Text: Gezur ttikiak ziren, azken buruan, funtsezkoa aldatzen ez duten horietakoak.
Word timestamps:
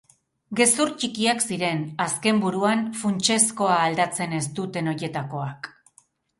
Gezur 0.59 0.91
ttikiak 0.93 1.43
ziren, 1.47 1.83
azken 2.07 2.41
buruan, 2.45 2.83
funtsezkoa 3.03 3.79
aldatzen 3.85 4.37
ez 4.41 4.43
duten 4.61 4.93
horietakoak. 4.95 5.75